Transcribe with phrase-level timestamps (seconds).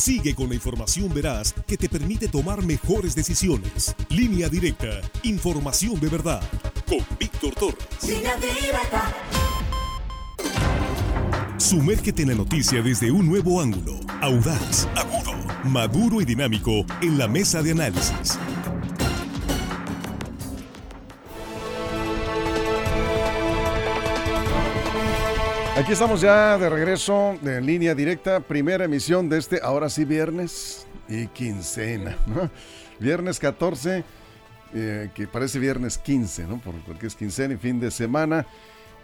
[0.00, 3.94] Sigue con la información veraz que te permite tomar mejores decisiones.
[4.08, 6.42] Línea directa, información de verdad.
[6.88, 8.08] Con Víctor Torres.
[8.08, 9.12] Línea directa.
[11.58, 14.00] Sumérgete en la noticia desde un nuevo ángulo.
[14.22, 15.34] Audaz, agudo,
[15.64, 18.38] maduro y dinámico en la mesa de análisis.
[25.80, 30.86] Aquí estamos ya de regreso en línea directa, primera emisión de este, ahora sí viernes
[31.08, 32.18] y quincena.
[32.98, 34.04] Viernes 14,
[34.74, 36.60] eh, que parece viernes 15, ¿no?
[36.86, 38.46] Porque es quincena y fin de semana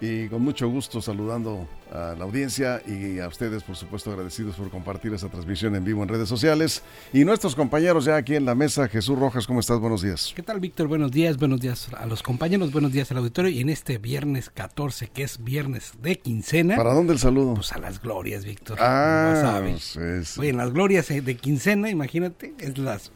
[0.01, 4.71] y con mucho gusto saludando a la audiencia y a ustedes, por supuesto, agradecidos por
[4.71, 6.83] compartir esta transmisión en vivo en redes sociales.
[7.13, 9.79] Y nuestros compañeros ya aquí en la mesa, Jesús Rojas, ¿cómo estás?
[9.79, 10.33] Buenos días.
[10.35, 10.89] ¿Qué tal, Víctor?
[10.89, 13.51] Buenos días, buenos días a los compañeros, buenos días al auditorio.
[13.51, 16.77] Y en este viernes 14, que es viernes de quincena.
[16.77, 17.55] ¿Para dónde el saludo?
[17.55, 18.79] Pues a las glorias, Víctor.
[18.81, 19.93] Ah, sabes.
[19.95, 23.13] Pues Oye, en las glorias eh, de quincena, imagínate, es las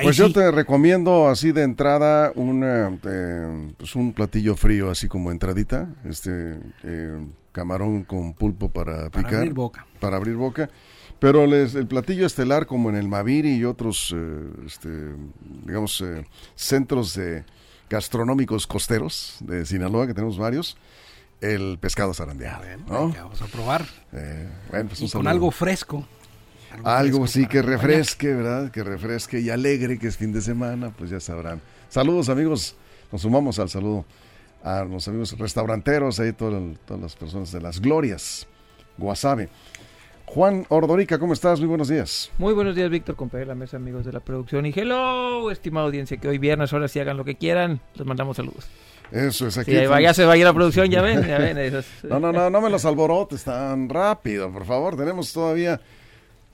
[0.00, 5.30] pues yo te recomiendo así de entrada una, eh, pues un platillo frío, así como
[5.30, 9.22] entradita, este eh, camarón con pulpo para, picar.
[9.22, 9.86] Para abrir boca.
[10.00, 10.70] Para abrir boca.
[11.18, 14.88] Pero les, el platillo estelar, como en el Maviri y otros, eh, este,
[15.64, 16.02] digamos,
[16.54, 17.44] centros de
[17.88, 20.76] gastronómicos costeros de Sinaloa, que tenemos varios,
[21.40, 22.64] el pescado zarandeado.
[22.86, 23.86] vamos a probar.
[24.70, 26.06] bueno, pues con algo fresco.
[26.84, 28.70] Algo, así que refresque, ¿verdad?
[28.70, 31.60] Que refresque y alegre, que es fin de semana, pues ya sabrán.
[31.88, 32.76] Saludos amigos,
[33.10, 34.04] nos sumamos al saludo
[34.62, 38.46] a los amigos restauranteros, ahí todas, todas las personas de las glorias,
[38.96, 39.48] Guasave.
[40.26, 41.60] Juan Ordorica, ¿cómo estás?
[41.60, 42.30] Muy buenos días.
[42.38, 44.64] Muy buenos días, Víctor, compañero de la mesa, amigos de la producción.
[44.64, 47.80] Y hello, estimada audiencia, que hoy viernes, ahora sí hagan lo que quieran.
[47.94, 48.66] Les mandamos saludos.
[49.10, 49.76] Eso es aquí.
[49.76, 51.84] Sí, vaya, se vaya la producción, ya ven, ya ven.
[52.08, 54.96] no, no, no, no me los alborotes tan rápido, por favor.
[54.96, 55.78] Tenemos todavía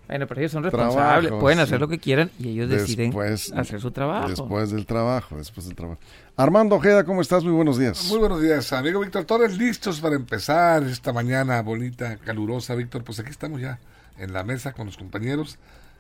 [0.09, 3.15] bueno, pero ellos son responsables, pueden hacer lo que quieran y ellos deciden
[3.55, 4.29] hacer su trabajo.
[4.29, 6.01] Después del trabajo, después del trabajo.
[6.35, 7.45] Armando Ojeda, ¿cómo estás?
[7.45, 8.09] Muy buenos días.
[8.09, 13.05] Muy buenos días, amigo Víctor Torres, listos para empezar esta mañana bonita, calurosa, Víctor.
[13.05, 13.79] Pues aquí estamos ya
[14.17, 15.59] en la mesa con los compañeros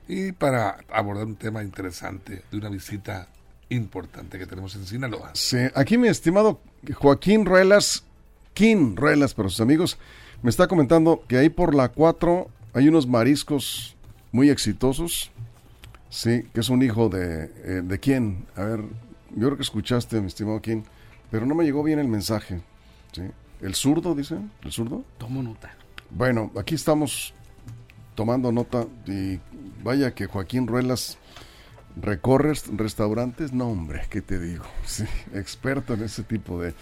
[0.08, 3.28] y para abordar un tema interesante de una visita
[3.68, 5.32] importante que tenemos en Sinaloa.
[5.34, 6.60] Sí, aquí mi estimado
[6.94, 8.04] Joaquín Ruelas,
[8.54, 9.98] King Ruelas para sus amigos,
[10.40, 13.96] me está comentando que ahí por la 4 hay unos mariscos
[14.32, 15.30] muy exitosos.
[16.10, 18.46] Sí, que es un hijo de, eh, de quién.
[18.56, 18.80] A ver,
[19.34, 20.84] yo creo que escuchaste, mi estimado quién,
[21.30, 22.60] pero no me llegó bien el mensaje.
[23.12, 23.22] ¿sí?
[23.60, 24.36] ¿El zurdo, dice?
[24.62, 25.04] ¿El zurdo?
[25.18, 25.74] Tomo nota.
[26.10, 27.34] Bueno, aquí estamos
[28.14, 29.38] tomando nota y
[29.82, 31.18] vaya que Joaquín Ruelas
[32.00, 33.52] recorre restaurantes.
[33.52, 34.64] No, hombre, ¿qué te digo?
[34.86, 36.74] Sí, experto en ese tipo de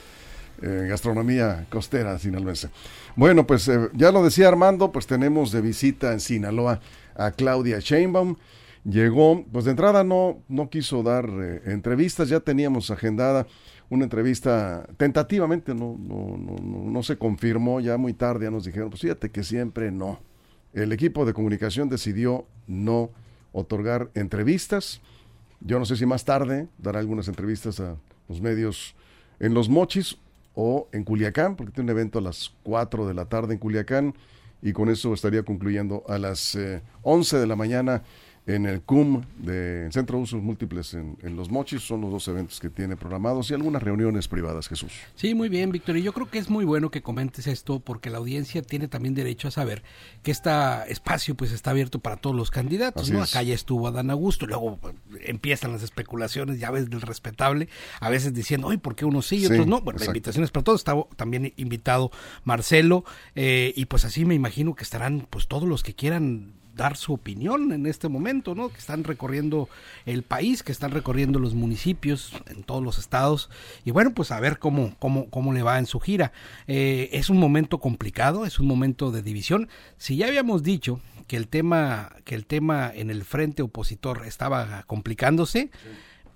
[0.63, 2.71] eh, gastronomía costera sinaloense.
[3.17, 6.81] Bueno, pues eh, ya lo decía Armando, pues tenemos de visita en Sinaloa
[7.17, 8.37] a Claudia Sheinbaum.
[8.85, 13.47] Llegó, pues de entrada no, no quiso dar eh, entrevistas, ya teníamos agendada
[13.89, 18.91] una entrevista tentativamente, no, no, no, no, se confirmó, ya muy tarde ya nos dijeron,
[18.91, 20.21] pues fíjate que siempre no.
[20.73, 23.11] El equipo de comunicación decidió no
[23.53, 25.01] otorgar entrevistas.
[25.61, 27.97] Yo no sé si más tarde dará algunas entrevistas a
[28.29, 28.95] los medios
[29.41, 30.19] en Los Mochis
[30.55, 34.15] o en Culiacán, porque tiene un evento a las 4 de la tarde en Culiacán
[34.63, 38.03] y con eso estaría concluyendo a las eh, 11 de la mañana
[38.47, 41.83] en el CUM de Centro de Usos Múltiples en, Los Mochis.
[41.83, 44.93] Son los dos eventos que tiene programados y algunas reuniones privadas, Jesús.
[45.17, 45.97] Sí, muy bien, Víctor.
[45.97, 49.15] Y yo creo que es muy bueno que comentes esto porque la audiencia tiene también
[49.15, 49.83] derecho a saber
[50.23, 50.51] que este
[50.89, 53.11] espacio pues está abierto para todos los candidatos.
[53.11, 53.23] ¿no?
[53.23, 57.69] Acá ya estuvo Adán Augusto, luego pues, empiezan las especulaciones, ya ves, del respetable,
[58.01, 59.81] a veces diciendo, oye, ¿por qué unos sí y otros no?
[59.81, 60.81] Bueno, la invitación es para todos.
[60.81, 62.13] Está también invitado
[62.45, 63.05] Marcelo
[63.35, 67.15] eh, y pues así me imagino que estarán pues todos los que quieran dar su
[67.15, 68.69] opinión en este momento, ¿no?
[68.69, 69.69] Que están recorriendo
[70.05, 73.51] el país, que están recorriendo los municipios en todos los estados
[73.85, 76.33] y bueno, pues a ver cómo cómo cómo le va en su gira.
[76.67, 79.69] Eh, es un momento complicado, es un momento de división.
[79.97, 84.85] Si ya habíamos dicho que el tema que el tema en el frente opositor estaba
[84.87, 85.71] complicándose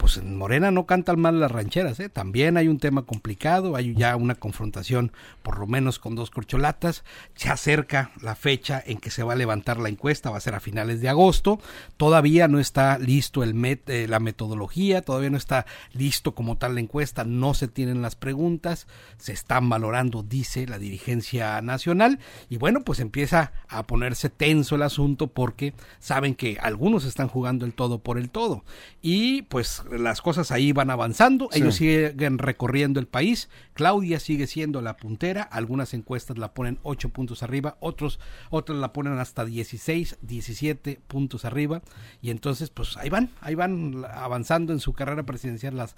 [0.01, 2.09] pues en Morena no cantan mal las rancheras, ¿eh?
[2.09, 5.13] también hay un tema complicado, hay ya una confrontación
[5.43, 7.05] por lo menos con dos corcholatas,
[7.35, 10.55] se acerca la fecha en que se va a levantar la encuesta, va a ser
[10.55, 11.61] a finales de agosto,
[11.99, 16.81] todavía no está listo el eh, la metodología, todavía no está listo como tal la
[16.81, 18.87] encuesta, no se tienen las preguntas,
[19.19, 24.83] se están valorando, dice la dirigencia nacional, y bueno, pues empieza a ponerse tenso el
[24.83, 28.65] asunto porque saben que algunos están jugando el todo por el todo,
[29.03, 34.81] y pues las cosas ahí van avanzando, ellos siguen recorriendo el país, Claudia sigue siendo
[34.83, 38.21] la puntera, algunas encuestas la ponen 8 puntos arriba, otros
[38.51, 41.83] otras la ponen hasta 16, 17 puntos arriba
[42.23, 45.95] y entonces pues ahí van, ahí van avanzando en su carrera presidencial las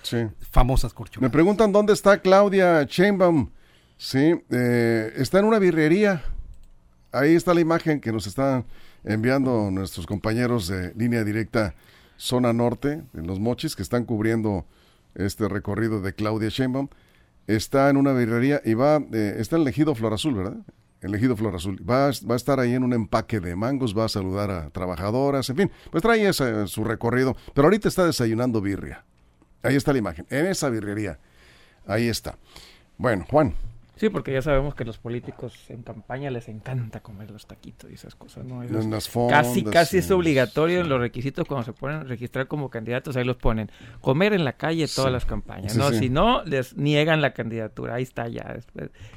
[0.51, 1.23] famosas corchonas.
[1.23, 3.51] Me preguntan dónde está Claudia Chainbaum.
[3.97, 6.25] Sí, eh, está en una birrería.
[7.13, 8.65] Ahí está la imagen que nos están
[9.05, 11.75] enviando nuestros compañeros de línea directa
[12.23, 14.65] zona norte, en los mochis, que están cubriendo
[15.17, 16.89] este recorrido de Claudia Sheinbaum.
[17.49, 20.59] Está en una birrería y va, eh, está en el ejido Flor Azul, ¿verdad?
[21.01, 21.79] El ejido Flor Azul.
[21.89, 25.51] Va, va, a estar ahí en un empaque de mangos, va a saludar a trabajadoras,
[25.51, 27.37] en fin, pues trae ese, su recorrido.
[27.55, 29.05] Pero ahorita está desayunando birria.
[29.65, 31.19] Ahí está la imagen, en esa birrería.
[31.87, 32.39] Ahí está.
[32.99, 33.55] Bueno, Juan.
[34.03, 37.95] Sí, porque ya sabemos que los políticos en campaña les encanta comer los taquitos y
[37.95, 38.61] esas cosas, ¿no?
[39.29, 43.23] casi, casi es obligatorio en los requisitos cuando se ponen a registrar como candidatos, ahí
[43.23, 43.71] los ponen.
[44.01, 45.93] Comer en la calle todas las campañas, ¿no?
[45.93, 48.59] Si no, les niegan la candidatura, ahí está ya.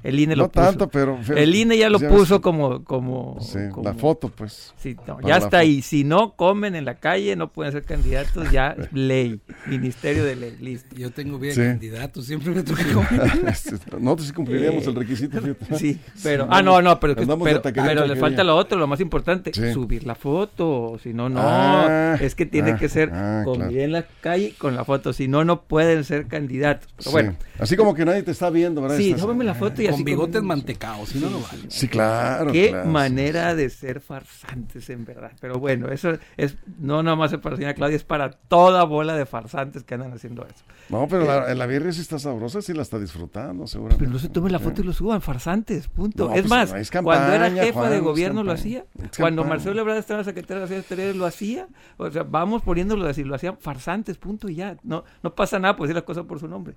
[0.04, 0.66] El INE lo puso.
[0.68, 1.18] tanto, pero...
[1.36, 2.84] El INE ya lo puso como...
[2.84, 3.40] como,
[3.82, 4.76] la foto, pues.
[4.78, 4.96] Sí,
[5.26, 5.82] ya está ahí.
[5.82, 10.58] Si no comen en la calle, no pueden ser candidatos, ya ley, Ministerio de Ley,
[10.62, 10.96] listo.
[10.96, 13.56] Yo tengo bien candidatos, siempre me toca comer.
[14.00, 15.40] no, sí cumpliríamos el requisito.
[15.78, 20.06] Sí, pero, ah, no, no, pero, pero, le falta lo otro, lo más importante, subir
[20.06, 23.92] la foto, si no, no, ah, es que tiene ah, que ser ah, con bien
[23.92, 26.90] la calle con la foto, si no, no pueden ser candidatos.
[27.12, 27.36] bueno.
[27.60, 28.98] Así como que nadie te está viendo, ¿verdad?
[28.98, 30.04] Sí, tómame la foto y con así.
[30.04, 31.64] bigotes mantecados, si no, no vale.
[31.70, 32.52] Sí, claro.
[32.52, 35.32] Qué manera de ser farsantes, en verdad.
[35.40, 38.84] Pero bueno, eso es, no nada más es para la señora Claudia, es para toda
[38.84, 40.64] bola de farsantes que andan haciendo eso.
[40.90, 44.04] No, pero la, la birria sí está sabrosa, sí la está disfrutando, seguramente.
[44.04, 46.32] Pero no se tome la foto y lo suban, farsantes, punto.
[46.34, 48.86] es pues, más, cuando era jefa de gobierno lo hacía,
[49.18, 51.68] cuando Marcelo Ebrard estaba secretario de Exteriores lo hacía,
[51.98, 55.76] o sea, vamos poniéndolo así, lo hacían farsantes, punto y ya, no, no pasa nada,
[55.76, 56.76] pues decir las cosas por su nombre.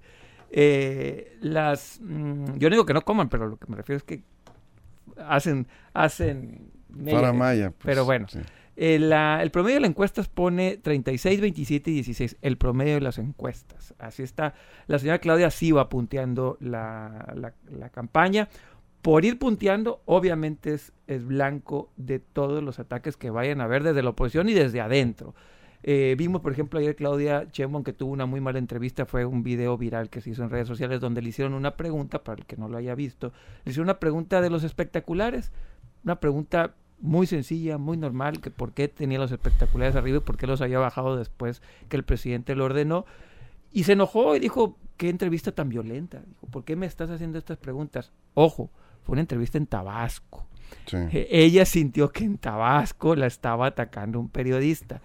[0.51, 4.05] Eh, las, mm, yo no digo que no coman, pero lo que me refiero es
[4.05, 4.23] que
[5.27, 6.71] hacen, hacen...
[7.11, 8.27] Para Maya, pues, pero bueno.
[8.81, 13.19] Eh, el promedio de las encuestas pone 36, 27 y 16, el promedio de las
[13.19, 13.93] encuestas.
[13.99, 14.55] Así está.
[14.87, 18.49] La señora Claudia sí va punteando la, la, campaña.
[19.03, 23.83] Por ir punteando, obviamente es, es, blanco de todos los ataques que vayan a haber
[23.83, 25.35] desde la oposición y desde adentro.
[25.83, 29.43] Eh, vimos, por ejemplo, ayer Claudia Chemon que tuvo una muy mala entrevista, fue un
[29.43, 32.47] video viral que se hizo en redes sociales donde le hicieron una pregunta, para el
[32.47, 33.33] que no lo haya visto,
[33.65, 35.51] le hicieron una pregunta de los espectaculares,
[36.05, 40.37] una pregunta muy sencilla, muy normal, que por qué tenía los espectaculares arriba y por
[40.37, 43.05] qué los había bajado después que el presidente lo ordenó.
[43.73, 46.21] Y se enojó y dijo, qué entrevista tan violenta.
[46.27, 48.13] Dijo, ¿por qué me estás haciendo estas preguntas?
[48.35, 48.71] Ojo,
[49.05, 50.47] fue una entrevista en Tabasco.
[50.93, 55.01] E-, ella sintió que en Tabasco la estaba atacando un periodista.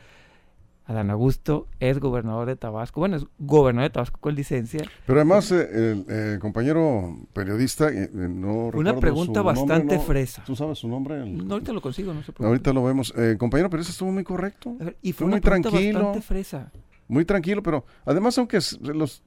[0.85, 4.83] Adán Augusto es gobernador de Tabasco, bueno, es gobernador de Tabasco con licencia.
[5.05, 10.43] Pero además, eh, el compañero periodista, eh, no Una pregunta bastante fresa.
[10.45, 11.25] ¿Tú sabes su nombre?
[11.25, 12.47] No, ahorita lo consigo, no se preocupe.
[12.47, 13.13] Ahorita lo vemos.
[13.15, 14.75] Eh, compañero periodista estuvo muy correcto.
[15.01, 15.99] y fue, muy tranquilo.
[15.99, 16.71] bastante fresa.
[17.07, 19.23] Muy tranquilo, pero además, aunque los,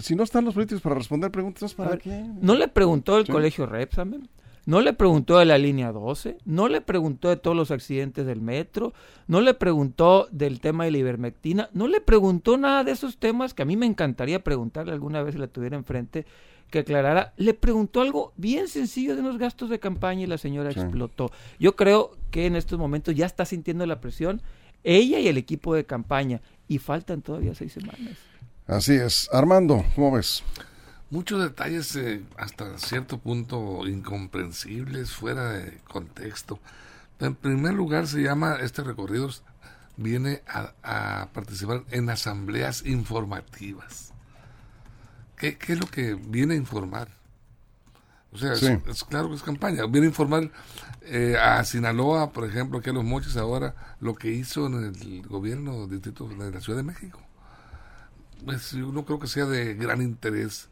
[0.00, 2.24] si no están los políticos para responder preguntas, ¿para qué?
[2.40, 4.28] ¿No le preguntó el colegio Repsamen?
[4.66, 8.40] No le preguntó de la línea 12, no le preguntó de todos los accidentes del
[8.40, 8.92] metro,
[9.26, 13.54] no le preguntó del tema de la ivermectina, no le preguntó nada de esos temas
[13.54, 16.26] que a mí me encantaría preguntarle alguna vez si la tuviera enfrente
[16.70, 17.32] que aclarara.
[17.36, 21.30] Le preguntó algo bien sencillo de unos gastos de campaña y la señora explotó.
[21.58, 24.40] Yo creo que en estos momentos ya está sintiendo la presión
[24.84, 28.16] ella y el equipo de campaña y faltan todavía seis semanas.
[28.66, 29.28] Así es.
[29.32, 30.42] Armando, ¿cómo ves?
[31.10, 36.58] Muchos detalles eh, hasta cierto punto incomprensibles, fuera de contexto.
[37.18, 39.28] En primer lugar, se llama, este recorrido
[39.96, 44.12] viene a, participar en asambleas informativas.
[45.36, 47.08] ¿Qué, es lo que viene a informar?
[48.32, 49.84] O sea, es, claro que es campaña.
[49.86, 50.50] Viene a informar
[51.02, 55.22] eh, a Sinaloa, por ejemplo, que a los moches ahora, lo que hizo en el
[55.26, 57.20] gobierno distrito de la Ciudad de México.
[58.44, 60.69] Pues yo no creo que sea de gran interés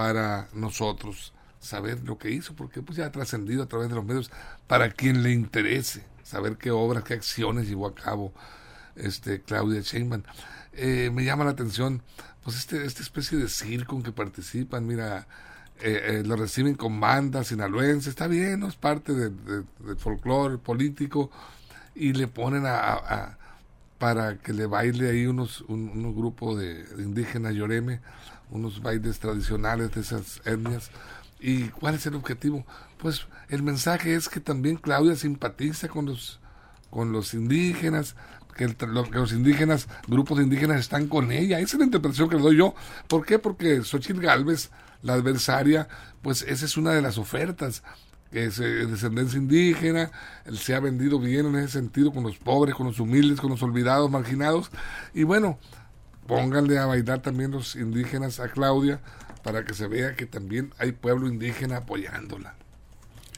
[0.00, 4.04] para nosotros saber lo que hizo, porque pues ya ha trascendido a través de los
[4.06, 4.30] medios
[4.66, 8.32] para quien le interese saber qué obras, qué acciones llevó a cabo
[8.96, 10.22] este Claudia Sheinbaum.
[10.72, 12.00] Eh, me llama la atención,
[12.42, 15.26] pues este, esta especie de circo en que participan, mira,
[15.80, 18.68] eh, eh, lo reciben con bandas sinaloenses, está bien, ¿no?
[18.68, 21.30] es parte de, del folclore político,
[21.94, 23.36] y le ponen a,
[23.98, 28.00] para que le baile ahí unos, un, unos grupos de, de indígenas lloreme,
[28.50, 30.90] unos bailes tradicionales de esas etnias.
[31.38, 32.66] ¿Y cuál es el objetivo?
[32.98, 36.40] Pues el mensaje es que también Claudia simpatiza con los
[36.90, 38.16] con los indígenas,
[38.56, 38.66] que,
[39.12, 41.60] los indígenas, grupos de indígenas están con ella.
[41.60, 42.74] Esa es la interpretación que le doy yo.
[43.06, 43.38] ¿Por qué?
[43.38, 44.70] Porque Xochitl Galvez,
[45.02, 45.88] la adversaria,
[46.20, 47.84] pues esa es una de las ofertas
[48.32, 50.10] es de descendencia indígena,
[50.52, 53.62] se ha vendido bien en ese sentido con los pobres, con los humildes, con los
[53.62, 54.70] olvidados, marginados.
[55.14, 55.58] Y bueno,
[56.30, 59.00] pónganle a bailar también los indígenas a Claudia
[59.42, 62.54] para que se vea que también hay pueblo indígena apoyándola.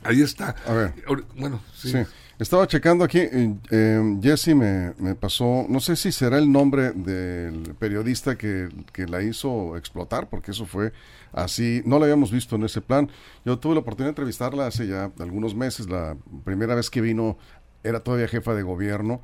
[0.04, 0.54] Ahí está.
[0.66, 0.94] A ver.
[1.36, 1.94] Bueno, sí.
[2.38, 7.74] Estaba checando aquí, eh, Jesse me, me, pasó, no sé si será el nombre del
[7.78, 10.92] periodista que, que, la hizo explotar, porque eso fue
[11.32, 13.08] así, no la habíamos visto en ese plan.
[13.44, 17.38] Yo tuve la oportunidad de entrevistarla hace ya algunos meses, la primera vez que vino
[17.84, 19.22] era todavía jefa de gobierno.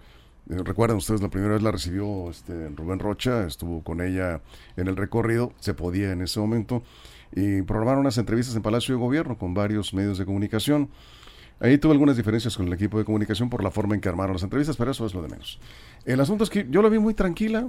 [0.51, 4.41] Eh, recuerdan ustedes, la primera vez la recibió este, Rubén Rocha, estuvo con ella
[4.77, 6.83] en el recorrido, se podía en ese momento,
[7.35, 10.89] y programaron unas entrevistas en Palacio de Gobierno con varios medios de comunicación.
[11.61, 14.35] Ahí tuve algunas diferencias con el equipo de comunicación por la forma en que armaron
[14.35, 15.59] las entrevistas, pero eso es lo de menos.
[16.05, 17.69] El asunto es que yo la vi muy tranquila.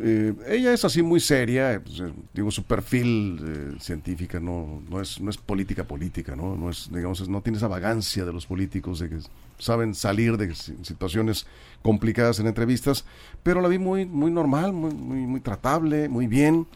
[0.00, 5.00] Eh, ella es así muy seria, pues, eh, digo, su perfil eh, científica no, no,
[5.00, 6.56] es, no es política política, ¿no?
[6.56, 9.18] No, es, digamos, no tiene esa vagancia de los políticos de que
[9.58, 11.46] saben salir de situaciones
[11.82, 13.04] complicadas en entrevistas,
[13.42, 16.66] pero la vi muy, muy normal, muy, muy, muy tratable, muy bien.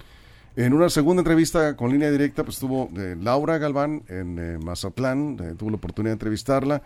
[0.57, 5.39] En una segunda entrevista con línea directa, pues estuvo eh, Laura Galván en eh, Mazatlán,
[5.41, 6.83] eh, tuvo la oportunidad de entrevistarla.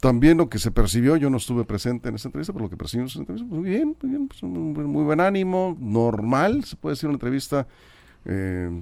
[0.00, 2.76] También lo que se percibió, yo no estuve presente en esa entrevista, pero lo que
[2.76, 6.76] percibimos en esa entrevista, pues, muy bien, muy bien, pues, muy, buen ánimo, normal, se
[6.76, 7.66] puede decir una entrevista,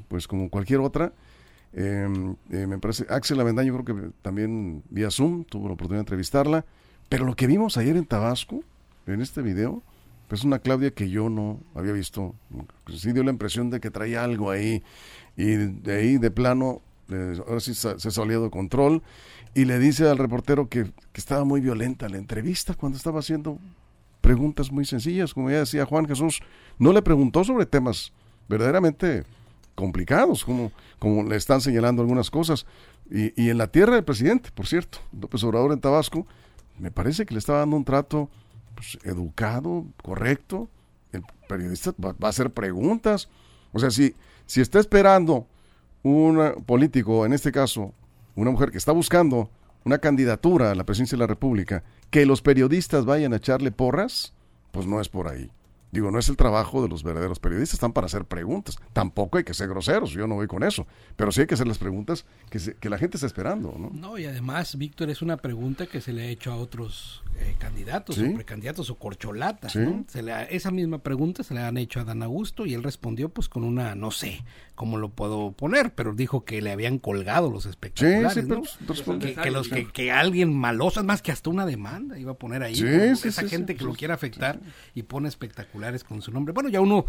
[0.09, 1.13] pues como cualquier otra.
[1.75, 6.65] me parece, Axel Avendaño creo que también vía Zoom, tuvo la oportunidad de entrevistarla,
[7.11, 8.65] pero lo que vimos ayer en Tabasco,
[9.07, 9.83] en este video,
[10.35, 12.35] es una Claudia que yo no había visto.
[12.93, 14.83] Sí dio la impresión de que traía algo ahí.
[15.37, 19.03] Y de ahí, de plano, ahora sí se, ha salido de control.
[19.55, 23.59] Y le dice al reportero que, estaba muy violenta la entrevista cuando estaba haciendo
[24.21, 25.35] preguntas muy sencillas.
[25.35, 26.41] Como ya decía Juan Jesús,
[26.79, 28.13] no le preguntó sobre temas
[28.49, 29.25] verdaderamente
[29.75, 32.67] complicados, como, como le están señalando algunas cosas.
[33.11, 36.27] Y, y en la tierra del presidente, por cierto, López Obrador en Tabasco,
[36.79, 38.31] me parece que le estaba dando un trato
[38.75, 40.69] pues, educado, correcto.
[41.13, 43.29] El periodista va, a hacer preguntas.
[43.73, 44.15] O sea, si,
[44.47, 45.47] si está esperando
[46.05, 47.93] un político, en este caso,
[48.37, 49.51] una mujer que está buscando
[49.85, 54.33] una candidatura a la presidencia de la República, que los periodistas vayan a echarle porras,
[54.71, 55.51] pues no es por ahí.
[55.95, 58.77] Digo, no es el trabajo de los verdaderos periodistas, están para hacer preguntas.
[58.93, 60.89] Tampoco hay que ser groseros, yo no voy con eso.
[61.15, 63.91] Pero sí hay que hacer las preguntas que, que la gente está esperando, ¿no?
[63.93, 67.57] No, y además, Víctor, es una pregunta que se le ha hecho a otros eh,
[67.59, 70.05] candidatos, o precandidatos o corcholatas, ¿no?
[70.09, 73.29] Se le esa misma pregunta se le han hecho a Dan Augusto y él respondió
[73.29, 74.45] pues con una, no sé
[74.77, 80.13] cómo lo puedo poner, pero dijo que le habían colgado los espectaculares, que, los que,
[80.13, 83.95] alguien maloso, más que hasta una demanda iba a poner ahí, esa gente que lo
[83.95, 84.61] quiere afectar
[84.95, 85.29] y pone
[85.85, 86.53] espectaculares con su nombre.
[86.53, 87.05] Bueno, ya uno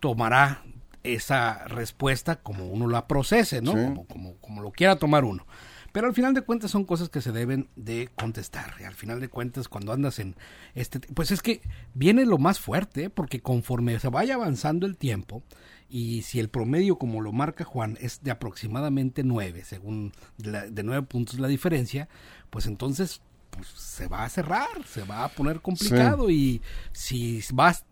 [0.00, 0.62] tomará
[1.02, 3.72] esa respuesta como uno la procese, ¿no?
[3.72, 5.46] Como, como, como, lo quiera tomar uno.
[5.92, 8.74] Pero al final de cuentas son cosas que se deben de contestar.
[8.80, 10.36] Y al final de cuentas cuando andas en
[10.74, 11.00] este...
[11.00, 11.62] Pues es que
[11.94, 13.10] viene lo más fuerte, ¿eh?
[13.10, 15.42] porque conforme se vaya avanzando el tiempo,
[15.88, 21.02] y si el promedio, como lo marca Juan, es de aproximadamente nueve, según de nueve
[21.02, 22.08] puntos la diferencia,
[22.50, 23.20] pues entonces
[23.50, 27.84] pues, se va a cerrar, se va a poner complicado y si vas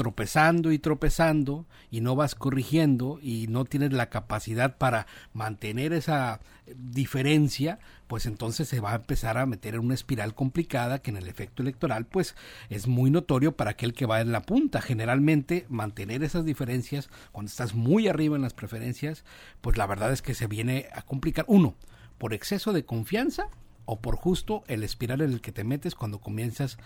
[0.00, 6.40] tropezando y tropezando y no vas corrigiendo y no tienes la capacidad para mantener esa
[6.74, 11.18] diferencia, pues entonces se va a empezar a meter en una espiral complicada que en
[11.18, 12.34] el efecto electoral pues
[12.70, 14.80] es muy notorio para aquel que va en la punta.
[14.80, 19.26] Generalmente mantener esas diferencias cuando estás muy arriba en las preferencias,
[19.60, 21.44] pues la verdad es que se viene a complicar.
[21.46, 21.74] Uno,
[22.16, 23.50] por exceso de confianza
[23.84, 26.78] o por justo el espiral en el que te metes cuando comienzas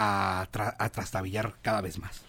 [0.00, 2.22] a, a trastabillar cada vez más.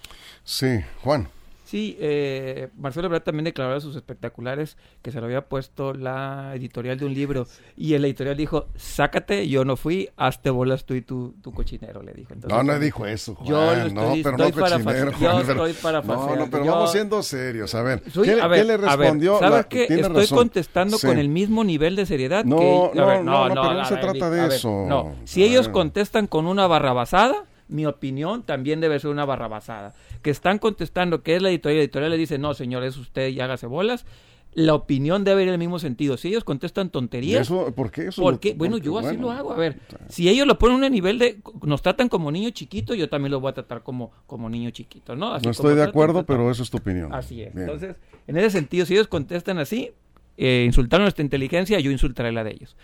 [0.43, 1.29] Sí, Juan.
[1.71, 6.51] Sí, eh, Marcelo Ebrard también declaró a sus espectaculares que se lo había puesto la
[6.53, 7.47] editorial de un libro
[7.77, 12.03] y el editorial dijo, sácate, yo no fui, hazte bolas tú y tu, tu cochinero,
[12.03, 12.33] le dijo.
[12.45, 13.47] no, no dijo eso, Juan.
[13.47, 17.23] Yo estoy, no, pero no cochinero, Juan, yo estoy para No, no, pero vamos siendo
[17.23, 19.39] serios, a ver, ¿qué, le respondió?
[19.39, 19.85] ¿Sabes qué?
[19.85, 22.99] Estoy contestando con el mismo nivel de seriedad no, que...
[22.99, 24.85] No, no, no, pero no se trata de eso.
[24.89, 29.93] no, si ellos contestan con una barrabasada mi opinión también debe ser una barrabasada.
[30.21, 33.29] Que están contestando que es la editorial, la editorial le dice, no, señor, es usted
[33.29, 34.05] y hágase bolas.
[34.53, 36.17] La opinión debe ir en el mismo sentido.
[36.17, 37.47] Si ellos contestan tonterías.
[37.49, 38.21] ¿Por qué eso?
[38.21, 39.53] Porque, bueno, yo así lo hago.
[39.53, 41.39] A ver, si ellos lo ponen a un nivel de.
[41.63, 45.15] Nos tratan como niño chiquito, yo también lo voy a tratar como, como niño chiquito,
[45.15, 45.39] ¿no?
[45.39, 47.13] no estoy de acuerdo, pero eso es tu opinión.
[47.13, 47.55] Así es.
[47.55, 47.95] Entonces,
[48.27, 49.91] en ese sentido, si ellos contestan así,
[50.37, 52.75] eh, insultaron nuestra inteligencia, yo insultaré la de ellos.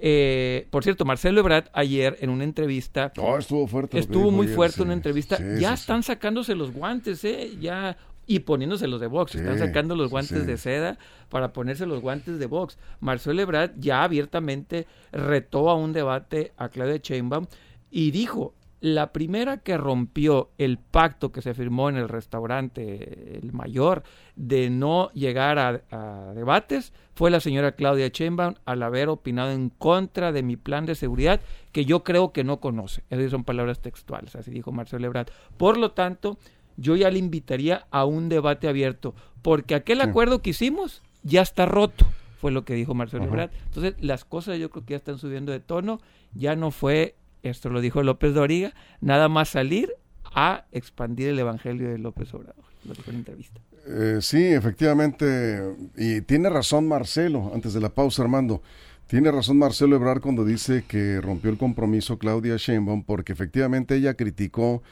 [0.00, 3.98] Eh, por cierto, Marcelo Ebrard ayer en una entrevista Oh, estuvo fuerte.
[4.30, 4.82] muy ayer, fuerte sí.
[4.82, 5.36] una entrevista.
[5.36, 7.50] Sí, ya sí, están sacándose los guantes, ¿eh?
[7.60, 9.34] Ya y poniéndose los de box.
[9.36, 10.98] Están sacando los guantes de seda
[11.30, 12.78] para ponerse los guantes de box.
[13.00, 17.46] Marcelo Ebrard ya abiertamente retó a un debate a Claudia Sheinbaum
[17.90, 23.52] y dijo, la primera que rompió el pacto que se firmó en el restaurante El
[23.52, 24.04] Mayor
[24.36, 29.70] de no llegar a, a debates fue la señora Claudia Sheinbaum al haber opinado en
[29.70, 31.40] contra de mi plan de seguridad
[31.72, 33.02] que yo creo que no conoce.
[33.10, 35.28] Esas son palabras textuales, así dijo Marcelo Ebrard.
[35.56, 36.38] Por lo tanto,
[36.76, 41.66] yo ya le invitaría a un debate abierto, porque aquel acuerdo que hicimos ya está
[41.66, 42.06] roto,
[42.40, 43.24] fue lo que dijo Marcelo.
[43.24, 43.50] Ebrard.
[43.64, 46.00] Entonces, las cosas yo creo que ya están subiendo de tono,
[46.34, 49.92] ya no fue, esto lo dijo López Doriga, nada más salir
[50.34, 53.60] a expandir el evangelio de López Obrador, lo dijo en la entrevista.
[53.86, 55.62] Eh, sí, efectivamente,
[55.96, 58.62] y tiene razón Marcelo, antes de la pausa Armando,
[59.06, 64.12] tiene razón Marcelo Ebrard cuando dice que rompió el compromiso Claudia Sheinbaum porque efectivamente ella
[64.12, 64.82] criticó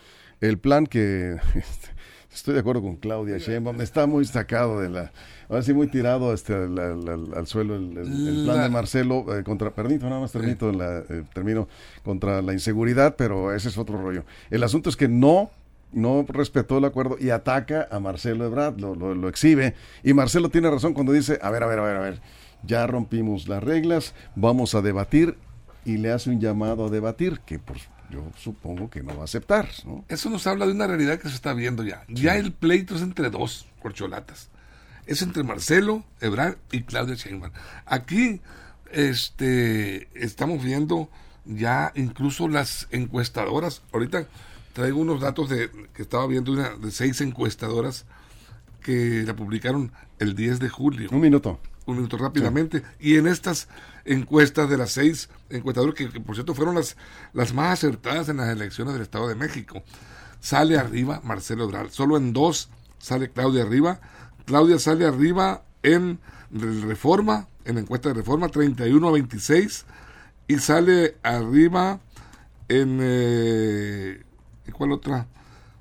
[0.40, 1.36] el plan que,
[2.36, 5.12] estoy de acuerdo con Claudia Sheinbaum, está muy sacado de la,
[5.48, 8.62] ahora sí muy tirado este, al, al- al- al suelo el, el- el plan La-
[8.64, 11.68] de Marcelo eh, contra, permito, nada más termino, la, eh, termino
[12.04, 14.24] contra la inseguridad, pero ese es otro rollo.
[14.50, 15.50] El asunto es que no
[15.92, 19.74] no respetó el acuerdo y ataca a Marcelo Ebrard, lo, lo, lo exhibe.
[20.02, 22.20] Y Marcelo tiene razón cuando dice, a ver, a ver, a ver, a ver,
[22.64, 25.36] ya rompimos las reglas, vamos a debatir
[25.86, 29.24] y le hace un llamado a debatir que pues yo supongo que no va a
[29.24, 30.04] aceptar, ¿no?
[30.08, 32.04] Eso nos habla de una realidad que se está viendo ya.
[32.08, 34.48] Ya el pleito es entre dos corcholatas.
[35.06, 37.52] Es entre Marcelo Ebrard y Claudia Sheinbaum.
[37.86, 38.40] Aquí
[38.92, 41.10] este, estamos viendo
[41.44, 43.82] ya incluso las encuestadoras.
[43.92, 44.26] Ahorita
[44.72, 48.04] traigo unos datos de que estaba viendo una, de seis encuestadoras
[48.82, 51.58] que la publicaron el 10 de julio Un minuto.
[51.86, 52.82] Un minuto rápidamente.
[53.00, 53.68] Y en estas
[54.04, 56.96] encuestas de las seis encuestadores, que, que, por cierto fueron las,
[57.32, 59.82] las más acertadas en las elecciones del Estado de México,
[60.40, 61.90] sale arriba Marcelo Ebrard.
[61.90, 64.00] Solo en dos sale Claudia arriba.
[64.44, 66.18] Claudia sale arriba en
[66.50, 69.86] Reforma, en la encuesta de Reforma, 31 a 26.
[70.48, 72.00] Y sale arriba
[72.68, 72.98] en...
[73.00, 74.22] Eh,
[74.66, 75.26] ¿y ¿Cuál otra?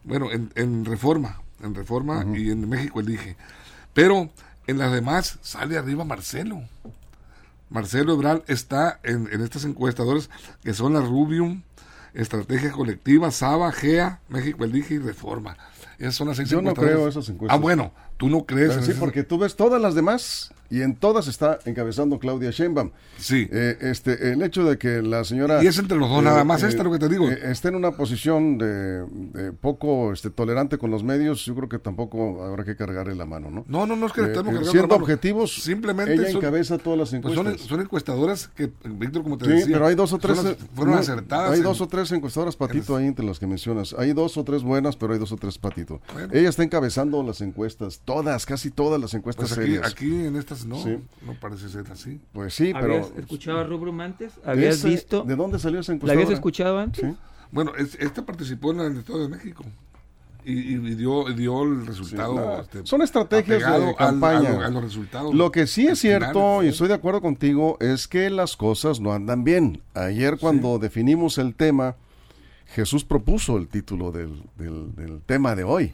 [0.03, 1.41] Bueno, en, en Reforma.
[1.63, 3.37] En Reforma y en México elige.
[3.94, 4.29] Pero
[4.68, 6.64] en las demás sale arriba Marcelo.
[7.70, 10.30] Marcelo Ebrard está en, en estas encuestadoras
[10.64, 11.64] que son la Rubium,
[12.14, 15.58] Estrategia Colectiva, Saba, GEA, México Elige y Reforma.
[15.98, 17.58] Esas son las seis Yo no creo esas encuestas.
[17.58, 18.72] Ah, bueno, tú no crees.
[18.74, 22.51] en sí, esas- porque tú ves todas las demás y en todas está encabezando Claudia
[22.51, 22.92] Sheinbaum.
[23.18, 23.48] Sí.
[23.51, 25.64] Eh, este, el hecho de que la señora...
[25.64, 27.30] Y es entre los dos nada más, esta es lo que te digo.
[27.30, 31.70] eh, esté en una posición de, de poco este, tolerante con los medios, yo creo
[31.70, 33.66] que tampoco habrá que cargarle la mano, ¿no?
[33.68, 35.04] No, no, no es que le Eh, estemos eh, cargando siendo la mano.
[35.04, 37.68] objetivos, Simplemente ella son- encabeza todas las Pues son, encuestas.
[37.68, 39.74] son encuestadoras que, Víctor, como te Sí, decía.
[39.75, 40.38] pero hay dos o tres.
[40.44, 41.51] las- eh, fueron no, acertadas.
[41.51, 43.96] Hay en- dos o tres encuestadoras, Patito, ahí entre las que mencionas.
[43.98, 46.01] Hay dos o tres buenas, pero hay dos o tres, Patito.
[46.14, 46.30] Bueno.
[46.34, 49.92] Ella está encabezando las encuestas, todas, casi todas las encuestas Pues aquí, serias.
[49.92, 50.98] aquí en no, Sí.
[51.25, 52.22] no parece ser así.
[52.31, 52.94] Pues sí, pero.
[52.98, 54.33] ¿Habías escuchado a Rubrum antes?
[54.46, 55.24] ¿Habías ese- visto?
[55.24, 56.24] ¿De dónde salió esa ¿La encuestadora?
[56.25, 57.03] habías escuchado antes?
[57.09, 57.18] Sí.
[57.51, 59.65] Bueno, es- esta participó en el Estado de México
[60.46, 62.35] y, dio, dio el resultado.
[62.35, 64.50] no, este, son estrategias de al- campaña.
[64.50, 65.33] a lo- a los resultados.
[65.33, 66.65] Lo que sí es cierto, finales.
[66.65, 69.81] y estoy de acuerdo contigo, es que las cosas no andan bien.
[69.96, 71.96] Ayer cuando definimos el tema,
[72.68, 75.94] Jesús propuso el título del, del- del tema de hoy.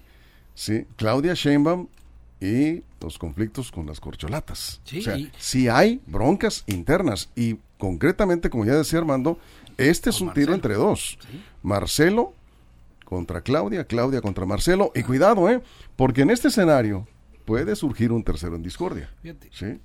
[0.54, 0.86] ¿sí?
[0.97, 1.88] Claudia Sheinbaum
[2.41, 4.82] y los conflictos con las corcholatas.
[4.84, 9.39] Sí, o sea, sí hay broncas internas y concretamente, como ya decía Armando,
[9.77, 11.17] este es un tiro entre dos.
[11.21, 11.41] Sí.
[11.62, 12.34] Marcelo
[13.06, 14.91] contra Claudia, Claudia contra Marcelo.
[14.95, 15.62] Y cuidado, ¿eh?
[15.95, 17.08] Porque en este escenario
[17.45, 19.10] puede surgir un tercero en discordia.
[19.21, 19.49] Fíjate.
[19.51, 19.80] ¿Sí?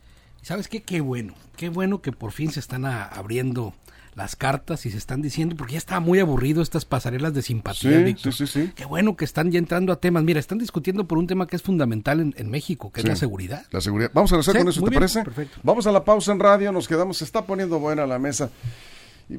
[0.46, 0.80] ¿Sabes qué?
[0.80, 1.35] Qué bueno.
[1.56, 3.74] Qué bueno que por fin se están a- abriendo
[4.14, 7.98] las cartas y se están diciendo, porque ya estaba muy aburrido estas pasarelas de simpatía,
[7.98, 8.32] Sí, Víctor.
[8.32, 8.72] sí, sí, sí.
[8.76, 10.22] Qué bueno que están ya entrando a temas.
[10.22, 13.16] Mira, están discutiendo por un tema que es fundamental en, en México, que es la
[13.16, 13.66] seguridad.
[13.72, 14.12] La seguridad.
[14.14, 15.24] Vamos a regresar Sí, con eso, ¿te bien, parece?
[15.24, 15.59] perfecto.
[15.64, 18.48] Vamos a la pausa en radio, nos quedamos, se está poniendo buena la mesa.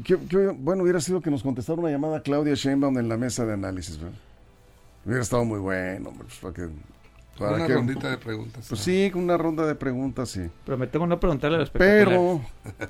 [0.03, 3.45] Qué- qué bueno hubiera sido que nos contestara una llamada Claudia Sheinbaum en la mesa
[3.45, 4.17] de análisis, ¿verdad?
[5.05, 6.69] Hubiera estado muy bueno, hombre, pues, para que...
[7.37, 8.65] para Una que- rondita de preguntas.
[8.67, 10.41] Pues sí, con una ronda de preguntas, sí.
[10.65, 11.69] Prometemos no preguntarle a los.
[11.69, 12.41] Pero,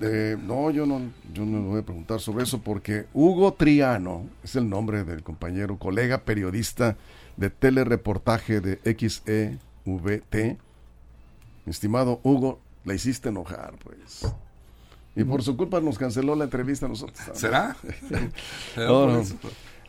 [0.02, 1.02] eh, no, yo no,
[1.34, 5.24] yo no le voy a preguntar sobre eso porque Hugo Triano, es el nombre del
[5.24, 6.96] compañero, colega periodista
[7.36, 10.58] de telereportaje de XEVT.
[11.66, 14.26] Mi estimado Hugo, la hiciste enojar, pues.
[15.18, 17.18] Y por su culpa nos canceló la entrevista a nosotros.
[17.34, 17.76] ¿Será?
[18.76, 19.20] ¿Será No, por no.
[19.20, 19.36] eso?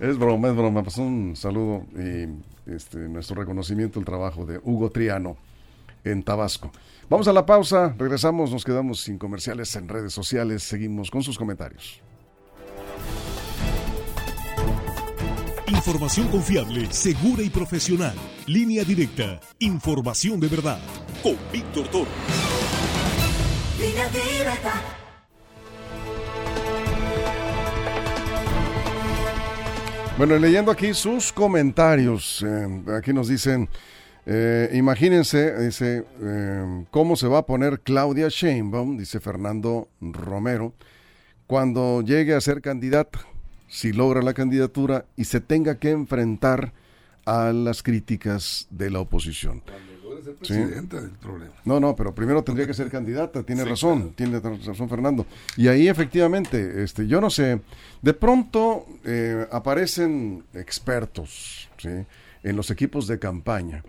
[0.00, 0.82] Es broma, es broma.
[0.82, 5.36] Pues un saludo y este, nuestro reconocimiento al trabajo de Hugo Triano.
[6.04, 6.70] en Tabasco.
[7.10, 11.36] Vamos a la pausa, regresamos, nos quedamos sin comerciales en redes sociales, seguimos con sus
[11.38, 12.00] comentarios.
[15.66, 18.14] Información confiable, segura y profesional.
[18.46, 19.40] Línea directa.
[19.58, 20.78] Información de verdad.
[21.22, 22.10] Con Víctor Toro.
[23.78, 24.72] Línea directa.
[30.18, 33.68] Bueno, leyendo aquí sus comentarios, eh, aquí nos dicen,
[34.26, 40.74] eh, imagínense, dice, eh, cómo se va a poner Claudia Sheinbaum, dice Fernando Romero,
[41.46, 43.20] cuando llegue a ser candidata,
[43.68, 46.72] si logra la candidatura y se tenga que enfrentar
[47.24, 49.62] a las críticas de la oposición.
[51.64, 55.26] No, no, pero primero tendría que ser candidata, tiene razón, tiene razón Fernando.
[55.56, 57.60] Y ahí efectivamente, este, yo no sé,
[58.02, 61.68] de pronto eh, aparecen expertos
[62.42, 63.82] en los equipos de campaña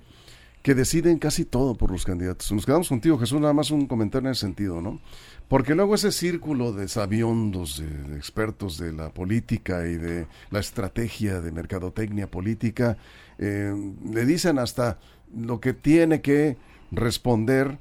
[0.62, 2.52] que deciden casi todo por los candidatos.
[2.52, 5.00] Nos quedamos contigo, Jesús, nada más un comentario en ese sentido, ¿no?
[5.48, 11.42] Porque luego ese círculo de sabiondos, de, expertos de la política y de la estrategia
[11.42, 12.98] de mercadotecnia política,
[13.40, 13.74] eh,
[14.12, 15.00] le dicen hasta
[15.36, 16.58] lo que tiene que
[16.92, 17.78] responder.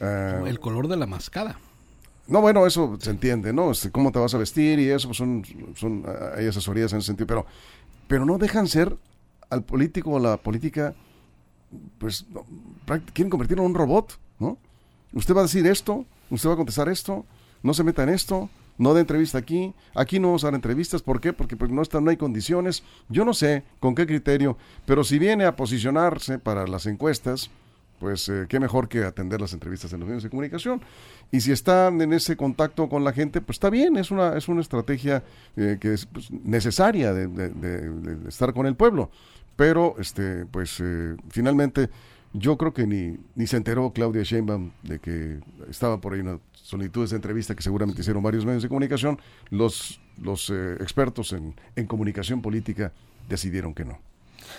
[0.00, 1.58] Eh, el color de la mascada.
[2.26, 3.72] No, bueno, eso se entiende, ¿no?
[3.72, 6.04] Este, cómo te vas a vestir y eso, pues son, son,
[6.36, 7.44] hay asesorías en ese sentido, pero,
[8.06, 8.96] pero no dejan ser
[9.50, 10.94] al político o la política,
[11.98, 12.26] pues,
[13.12, 14.58] quieren convertirlo en un robot, ¿no?
[15.12, 17.26] Usted va a decir esto, usted va a contestar esto,
[17.64, 18.48] no se meta en esto,
[18.80, 21.34] no de entrevista aquí, aquí no vamos a dar entrevistas, ¿por qué?
[21.34, 25.18] Porque pues, no, está, no hay condiciones, yo no sé con qué criterio, pero si
[25.18, 27.50] viene a posicionarse para las encuestas,
[27.98, 30.80] pues eh, qué mejor que atender las entrevistas en los medios de comunicación.
[31.30, 34.48] Y si están en ese contacto con la gente, pues está bien, es una, es
[34.48, 35.22] una estrategia
[35.56, 37.28] eh, que es pues, necesaria de,
[38.28, 39.10] estar con el pueblo.
[39.56, 41.90] Pero, este, pues eh, finalmente
[42.32, 46.38] yo creo que ni, ni se enteró Claudia Sheinbaum de que estaba por ahí una
[46.70, 49.20] solicitud de entrevista que seguramente hicieron varios medios de comunicación.
[49.50, 52.92] Los, los eh, expertos en, en comunicación política
[53.28, 53.98] decidieron que no.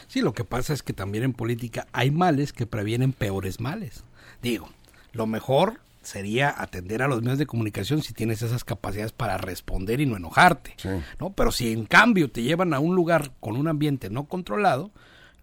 [0.08, 4.04] Sí, lo que pasa es que también en política hay males que previenen peores males.
[4.42, 4.70] Digo,
[5.14, 10.02] lo mejor sería atender a los medios de comunicación si tienes esas capacidades para responder
[10.02, 10.76] y no enojarte,
[11.20, 11.32] ¿no?
[11.34, 14.92] Pero si en cambio te llevan a un lugar con un ambiente no controlado,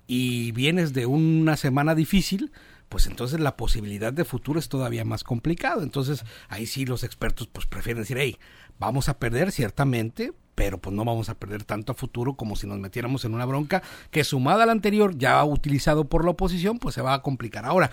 [0.08, 2.50] y vienes de una semana difícil,
[2.88, 5.82] pues entonces la posibilidad de futuro es todavía más complicado.
[5.82, 8.38] Entonces ahí sí los expertos pues prefieren decir, hey,
[8.78, 12.66] vamos a perder ciertamente, pero pues no vamos a perder tanto a futuro como si
[12.66, 16.78] nos metiéramos en una bronca que sumada a la anterior, ya utilizado por la oposición,
[16.78, 17.64] pues se va a complicar.
[17.64, 17.90] Ahora,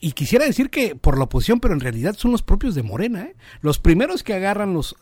[0.00, 3.22] y quisiera decir que por la oposición, pero en realidad son los propios de Morena,
[3.22, 3.36] ¿eh?
[3.60, 4.96] los primeros que agarran los,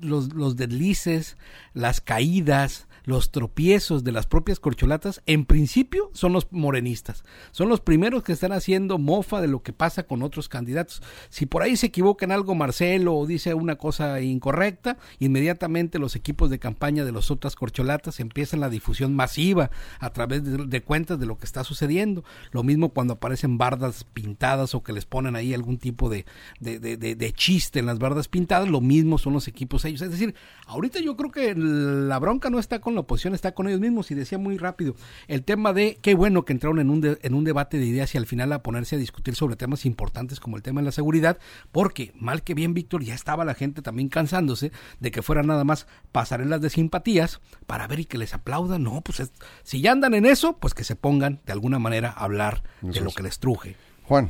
[0.00, 1.36] los, deslices,
[1.74, 7.24] las caídas, los tropiezos de las propias corcholatas, en principio son los morenistas.
[7.52, 11.02] Son los primeros que están haciendo mofa de lo que pasa con otros candidatos.
[11.28, 16.16] Si por ahí se equivoca en algo Marcelo o dice una cosa incorrecta, inmediatamente los
[16.16, 21.18] equipos de campaña de las otras corcholatas empiezan la difusión masiva a través de, cuentas
[21.18, 22.24] de lo que está sucediendo.
[22.50, 26.26] Lo mismo cuando aparecen bardas pintadas o que les ponen ahí algún tipo de,
[26.60, 30.02] de, de chiste en las bardas pintadas, lo mismo son los equipos ellos.
[30.02, 30.34] Es decir,
[30.66, 34.10] ahorita yo creo que la bronca no está con la oposición está con ellos mismos
[34.10, 34.94] y decía muy rápido
[35.28, 38.18] el tema de qué bueno que entraron en un, en un debate de ideas y
[38.18, 41.38] al final a ponerse a discutir sobre temas importantes como el tema de la seguridad,
[41.72, 45.64] porque mal que bien, Víctor, ya estaba la gente también cansándose de que fuera nada
[45.64, 48.82] más pasarelas de simpatías para ver y que les aplaudan.
[48.82, 49.30] No, pues
[49.62, 53.00] si ya andan en eso, pues que se pongan de alguna manera a hablar de
[53.00, 53.76] lo que les truje.
[54.04, 54.28] Juan.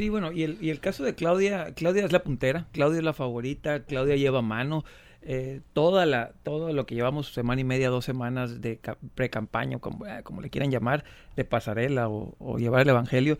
[0.00, 3.80] Sí, bueno, y el, caso de Claudia, Claudia es la puntera, Claudia es la favorita,
[3.80, 4.82] Claudia lleva mano.
[5.20, 8.80] Eh, toda la, todo lo que llevamos semana y media, dos semanas de
[9.14, 11.04] pre-campaña, como, eh, como, le quieran llamar,
[11.36, 13.38] de pasarela o, llevar el evangelio,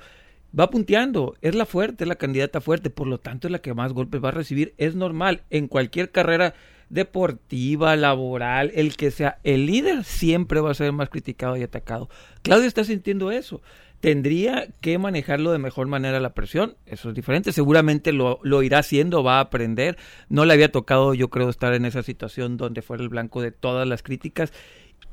[0.52, 3.72] va punteando, es la fuerte, es la candidata fuerte, por lo tanto es la que
[3.72, 6.52] más golpes va a recibir, es normal, en cualquier carrera
[6.90, 12.10] deportiva, laboral, el que sea, el líder siempre va a ser más criticado y atacado.
[12.42, 13.62] Claudia está sintiendo eso
[14.00, 16.76] tendría que manejarlo de mejor manera la presión.
[16.86, 17.52] Eso es diferente.
[17.52, 19.96] Seguramente lo, lo, irá haciendo, va a aprender.
[20.28, 23.52] No le había tocado, yo creo, estar en esa situación donde fuera el blanco de
[23.52, 24.52] todas las críticas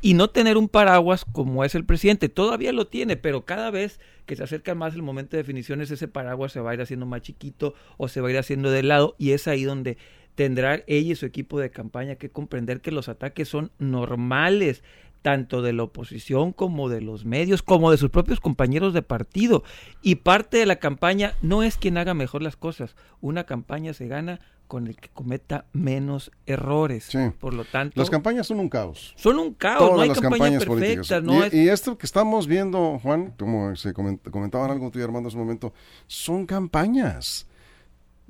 [0.01, 2.29] y no tener un paraguas como es el presidente.
[2.29, 6.07] Todavía lo tiene, pero cada vez que se acerca más el momento de definiciones, ese
[6.07, 8.83] paraguas se va a ir haciendo más chiquito o se va a ir haciendo de
[8.83, 9.97] lado y es ahí donde
[10.35, 14.83] tendrá ella y su equipo de campaña que comprender que los ataques son normales
[15.21, 19.63] tanto de la oposición como de los medios, como de sus propios compañeros de partido.
[20.01, 22.95] Y parte de la campaña no es quien haga mejor las cosas.
[23.21, 27.09] Una campaña se gana con el que cometa menos errores.
[27.39, 29.13] Por lo tanto, las campañas son un caos.
[29.15, 31.23] Son un caos, no hay campañas perfectas.
[31.53, 35.43] y, esto que estamos viendo, Juan, como se comentaban algo tú y Armando hace un
[35.43, 35.73] momento,
[36.07, 37.47] son campañas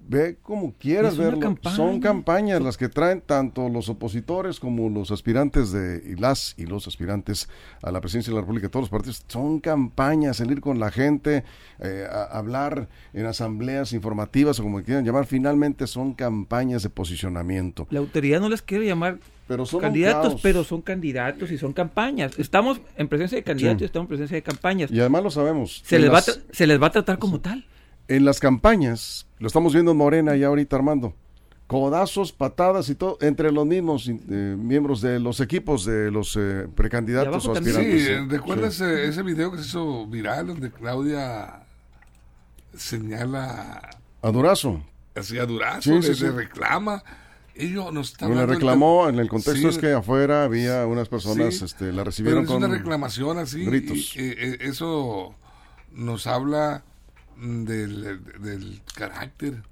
[0.07, 1.55] ve como quieras verlo.
[1.75, 6.65] Son campañas las que traen tanto los opositores como los aspirantes de y las y
[6.65, 7.49] los aspirantes
[7.81, 9.23] a la presidencia de la República, todos los partidos.
[9.27, 11.43] Son campañas, el ir con la gente,
[11.79, 15.25] eh, a hablar en asambleas informativas o como quieran llamar.
[15.25, 17.87] Finalmente son campañas de posicionamiento.
[17.89, 22.37] La autoridad no les quiere llamar pero son candidatos, pero son candidatos y son campañas.
[22.37, 24.91] Estamos en presencia de candidatos y estamos en presencia de campañas.
[24.91, 25.81] Y además lo sabemos.
[25.85, 27.65] Se, les, va, se les va a tratar como tal
[28.07, 31.13] en las campañas, lo estamos viendo en Morena ya ahorita Armando,
[31.67, 36.67] codazos, patadas y todo entre los mismos eh, miembros de los equipos de los eh,
[36.73, 38.05] precandidatos o aspirantes.
[38.05, 41.65] Sí, ¿recuerdas Ese, video que se hizo viral donde Claudia
[42.75, 43.89] señala
[44.21, 44.81] a Durazo?
[45.15, 47.03] Así a Durazo, se reclama.
[47.59, 52.03] Ellos nos le reclamó, en el contexto es que afuera había unas personas, este, la
[52.03, 53.65] recibieron pero es una reclamación así.
[53.65, 54.15] Gritos.
[54.15, 55.33] Y, eh, eso
[55.91, 56.83] nos habla
[57.37, 59.63] del, del carácter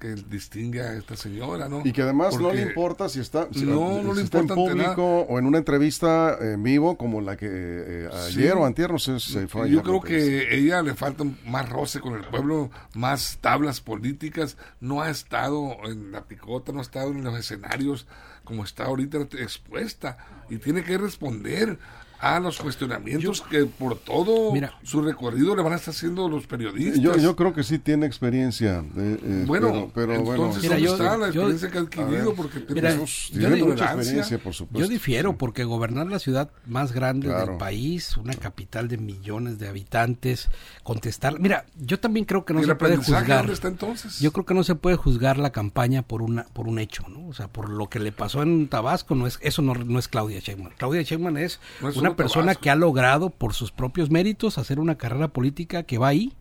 [0.00, 1.82] que distingue a esta señora, ¿no?
[1.84, 6.62] Y que además no le importa si está, en público o en una entrevista en
[6.62, 10.56] vivo como la que eh, ayer o antier, no sé se fue Yo creo que
[10.56, 16.10] ella le falta más roce con el pueblo, más tablas políticas, no ha estado en
[16.10, 18.06] la picota, no ha estado en los escenarios
[18.44, 20.16] como está ahorita expuesta.
[20.48, 21.78] Y tiene que responder
[22.20, 24.52] a los cuestionamientos que por todo
[24.82, 27.00] su recorrido le van a estar haciendo los periodistas.
[27.00, 28.84] Yo, yo creo que sí tiene experiencia.
[28.96, 30.78] Eh, bueno, pero, entonces bueno.
[30.78, 32.34] Yo, está la experiencia que ha adquirido?
[32.34, 34.86] porque tiene, mucha experiencia, por supuesto.
[34.86, 39.68] Yo difiero, porque gobernar la ciudad más grande del país, una capital de millones de
[39.68, 40.48] habitantes,
[40.82, 41.40] contestar...
[41.40, 43.48] Mira, yo también creo que no se puede juzgar...
[43.50, 44.20] Está entonces?
[44.20, 47.28] Yo creo que no se puede juzgar la campaña por una por un hecho, ¿no?
[47.28, 50.08] O sea, por lo que le pasó en Tabasco, no es eso no, no es
[50.08, 50.74] Claudia Sheinbaum.
[50.76, 51.60] Claudia Sheinbaum es
[51.96, 56.08] una persona que ha logrado por sus propios méritos hacer una carrera política que va
[56.08, 56.34] ahí,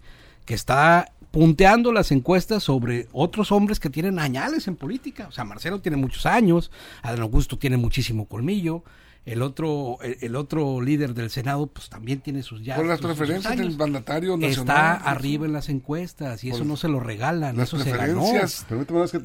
[0.45, 5.27] que está punteando las encuestas sobre otros hombres que tienen añales en política.
[5.27, 6.71] O sea, Marcelo tiene muchos años,
[7.03, 8.83] Adán Augusto tiene muchísimo colmillo,
[9.25, 13.55] el otro el, otro líder del Senado pues también tiene sus ya Con las preferencias
[13.57, 14.59] del mandatario nacional.
[14.59, 18.25] Está arriba en las encuestas y eso no se lo regalan, eso se ganó.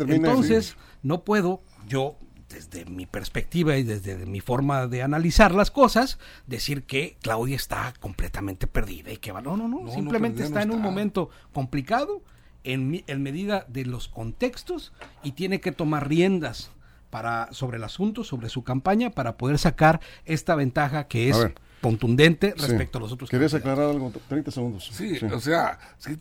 [0.08, 2.16] Entonces, no puedo yo
[2.48, 7.92] desde mi perspectiva y desde mi forma de analizar las cosas, decir que Claudia está
[8.00, 9.40] completamente perdida y que va.
[9.40, 12.22] No, no, no, simplemente está en un momento complicado
[12.62, 16.70] en, en, medida de los contextos y tiene que tomar riendas
[17.10, 21.36] para sobre el asunto, sobre su campaña, para poder sacar esta ventaja que es
[21.84, 23.28] contundente respecto a los otros.
[23.28, 24.10] ¿Quieres aclarar algo?
[24.28, 24.88] 30 segundos.
[24.90, 25.78] Sí, o sea,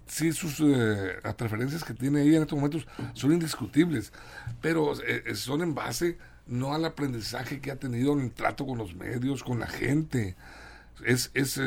[0.07, 4.11] sí, sus eh, las preferencias que tiene ella en estos momentos son indiscutibles,
[4.61, 8.67] pero eh, eh, son en base no al aprendizaje que ha tenido en el trato
[8.67, 10.35] con los medios, con la gente.
[11.05, 11.57] Es, es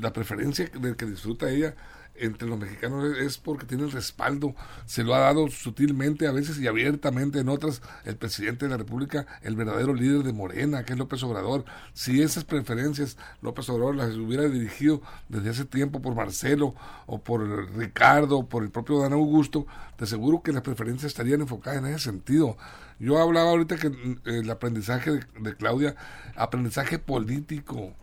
[0.00, 1.76] la preferencia del que disfruta ella
[2.18, 4.54] entre los mexicanos es porque tiene el respaldo,
[4.86, 8.76] se lo ha dado sutilmente a veces y abiertamente en otras el presidente de la
[8.76, 11.64] República, el verdadero líder de Morena, que es López Obrador.
[11.92, 16.74] Si esas preferencias López Obrador las hubiera dirigido desde hace tiempo por Marcelo
[17.06, 21.40] o por Ricardo o por el propio Dan Augusto, te aseguro que las preferencias estarían
[21.40, 22.56] enfocadas en ese sentido.
[22.98, 25.96] Yo hablaba ahorita que mm, el aprendizaje de Claudia,
[26.36, 27.94] aprendizaje político,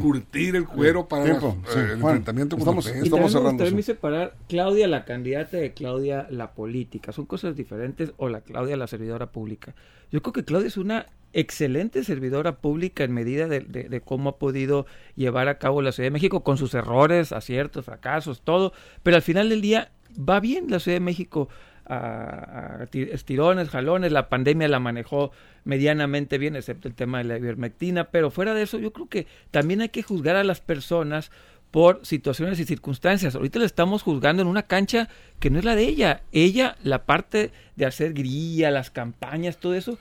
[0.00, 1.38] curtir el cuero para eh,
[1.74, 3.82] el enfrentamiento con estamos, cerrando.
[3.82, 7.12] Separar Claudia la candidata de Claudia la política.
[7.12, 9.74] Son cosas diferentes o la Claudia la servidora pública.
[10.10, 14.38] Yo creo que Claudia es una excelente servidora pública en medida de, de, cómo ha
[14.38, 18.72] podido llevar a cabo la Ciudad de México con sus errores, aciertos, fracasos, todo.
[19.02, 21.48] Pero al final del día va bien la Ciudad de México
[21.86, 25.32] a, estirones, jalones, la pandemia la manejó
[25.64, 29.26] medianamente bien, excepto el tema de la ivermectina, pero fuera de eso yo creo que
[29.50, 31.30] también hay que juzgar a las personas
[31.70, 33.34] por situaciones y circunstancias.
[33.34, 36.22] Ahorita le estamos juzgando en una cancha que no es la de ella.
[36.32, 39.98] Ella, la parte de hacer grilla, las campañas, todo eso,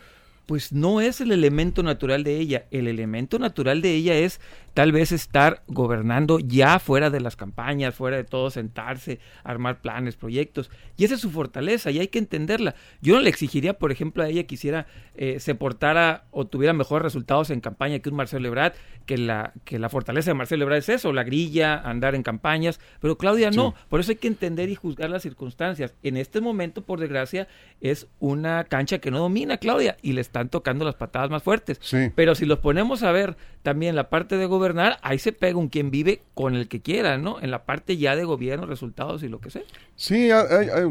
[0.48, 2.65] pues no es el elemento natural de ella.
[2.72, 4.42] El elemento natural de ella es
[4.80, 10.15] tal vez estar gobernando ya fuera de las campañas, fuera de todo, sentarse, armar planes,
[10.15, 10.72] proyectos.
[10.96, 12.76] Y esa es su fortaleza y hay que entenderla.
[13.02, 16.72] Yo no le exigiría, por ejemplo, a ella que hiciera, eh, se portara o tuviera
[16.72, 18.72] mejores resultados en campaña que un Marcelo Ebrard,
[19.06, 22.80] que la, que la fortaleza de Marcelo Ebrard es eso, la grilla, andar en campañas,
[23.02, 23.76] pero Claudia no.
[23.89, 25.94] Por eso hay que entender y juzgar las circunstancias.
[26.04, 27.50] En este momento, por desgracia,
[27.82, 31.82] es una cancha que no domina Claudia y le están tocando las patadas más fuertes.
[32.15, 35.68] Pero si los ponemos a ver también la parte de gobernar, ahí se pega un
[35.68, 37.42] quien vive con el que quiera, ¿no?
[37.42, 39.64] En la parte ya de gobierno, resultados y lo que sea.
[39.96, 40.30] Sí,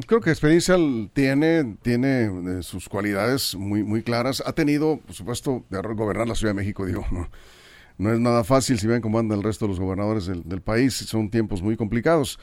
[0.06, 0.76] creo que experiencia
[1.12, 4.42] tiene, tiene eh, sus cualidades muy, muy claras.
[4.44, 7.28] Ha tenido, por supuesto, de gobernar la Ciudad de México, digo, no,
[7.98, 10.94] no es nada fácil si ven cómo anda el resto de los gobernadores del, país.
[10.94, 12.38] Son tiempos muy complicados.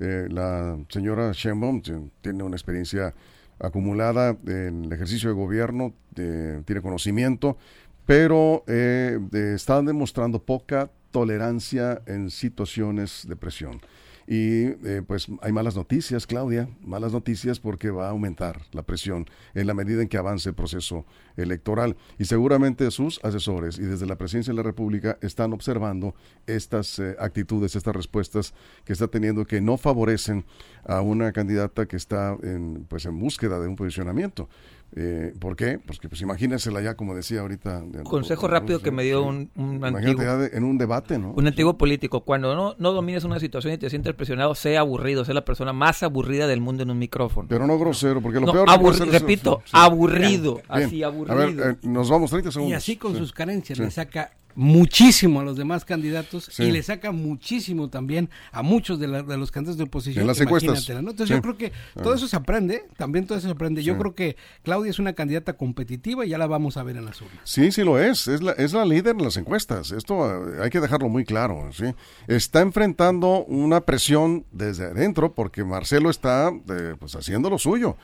[0.00, 1.82] Eh, la señora Sheinbaum
[2.22, 3.14] tiene una experiencia
[3.60, 7.58] acumulada en el ejercicio de gobierno, tiene conocimiento,
[8.08, 9.18] pero eh,
[9.54, 13.82] están demostrando poca tolerancia en situaciones de presión.
[14.26, 19.26] Y eh, pues hay malas noticias, Claudia, malas noticias porque va a aumentar la presión
[19.54, 21.04] en la medida en que avance el proceso
[21.36, 21.96] electoral.
[22.18, 26.14] Y seguramente sus asesores y desde la presidencia de la República están observando
[26.46, 28.54] estas eh, actitudes, estas respuestas
[28.86, 30.46] que está teniendo que no favorecen
[30.84, 34.48] a una candidata que está en, pues en búsqueda de un posicionamiento.
[34.96, 35.78] Eh, ¿Por qué?
[35.78, 37.84] Porque pues imagínensela ya, como decía ahorita.
[38.04, 39.50] Consejo rápido que me dio un,
[39.82, 40.22] antiguo...
[40.52, 41.32] en un debate, ¿no?
[41.32, 42.22] Un antiguo político.
[42.22, 45.72] Cuando no, no domines una situación y te sientes presionado, sea aburrido, sea la persona
[45.72, 47.48] más aburrida del mundo en un micrófono.
[47.48, 48.68] Pero no grosero, porque lo peor
[49.10, 50.62] Repito, aburrido.
[50.68, 51.32] Así, aburrido.
[51.32, 52.72] A ver, eh, nos vamos 30 segundos.
[52.72, 57.12] Y así con sus carencias le saca muchísimo a los demás candidatos y le saca
[57.12, 60.22] muchísimo también a muchos de, los candidatos de oposición.
[60.22, 60.88] En las encuestas.
[60.88, 63.82] Entonces yo creo que todo eso se aprende, también todo eso se aprende.
[63.82, 67.04] Yo creo que Claudia es una candidata competitiva y ya la vamos a ver en
[67.04, 67.40] las urnas.
[67.44, 70.70] Sí, sí lo es, es la, es la líder en las encuestas, esto eh, hay
[70.70, 71.70] que dejarlo muy claro.
[71.72, 71.94] ¿sí?
[72.26, 77.96] Está enfrentando una presión desde adentro porque Marcelo está eh, pues, haciendo lo suyo.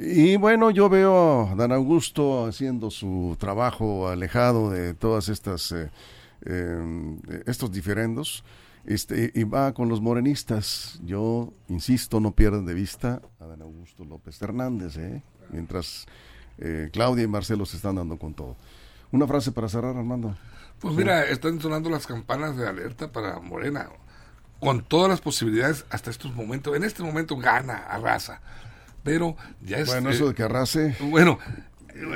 [0.00, 5.90] Y bueno, yo veo a Dan Augusto haciendo su trabajo alejado de todas estas eh,
[6.46, 8.44] em, estos diferendos.
[8.86, 11.00] Este, y va con los morenistas.
[11.04, 15.20] Yo insisto, no pierdan de vista a Dan Augusto López Hernández, ¿eh?
[15.50, 16.06] mientras
[16.58, 18.54] eh, Claudia y Marcelo se están dando con todo.
[19.10, 20.36] Una frase para cerrar, Armando.
[20.78, 23.88] Pues mira, están sonando las campanas de alerta para Morena.
[24.60, 26.76] Con todas las posibilidades hasta estos momentos.
[26.76, 28.40] En este momento gana, arrasa
[29.02, 29.88] pero ya es...
[29.88, 30.96] Bueno, eso de que arrase...
[31.00, 31.38] Bueno,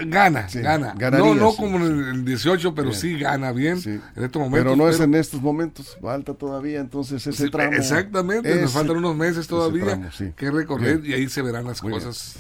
[0.07, 0.95] gana, gana.
[1.19, 4.73] no, no como en el 18, pero sí gana bien en estos momentos.
[4.73, 7.73] Pero no es en estos momentos, falta todavía entonces ese tramo.
[7.73, 12.37] Exactamente, nos faltan unos meses todavía que recorrer y ahí se verán las cosas.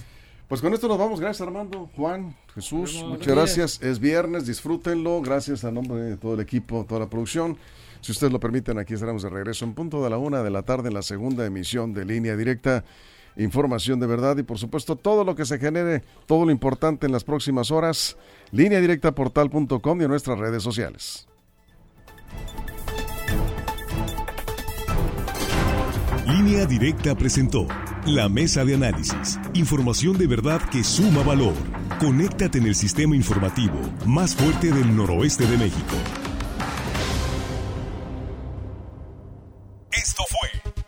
[0.48, 3.82] Pues con esto nos vamos, gracias Armando, Juan, Jesús, muchas gracias.
[3.82, 7.56] Es viernes, disfrútenlo, gracias a nombre de todo el equipo, toda la producción.
[8.02, 10.62] Si ustedes lo permiten, aquí estaremos de regreso en punto de la una de la
[10.62, 12.84] tarde en la segunda emisión de Línea Directa
[13.36, 17.12] información de verdad y por supuesto todo lo que se genere, todo lo importante en
[17.12, 18.16] las próximas horas,
[18.50, 21.28] línea directa portal.com y en nuestras redes sociales.
[26.26, 27.66] Línea Directa presentó
[28.06, 31.54] la mesa de análisis, información de verdad que suma valor.
[32.00, 36.21] Conéctate en el sistema informativo más fuerte del noroeste de México.